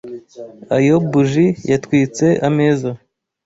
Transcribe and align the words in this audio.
Ayo 0.77 0.95
buji 1.11 1.45
yatwitse 1.71 2.25
ameza. 2.47 2.89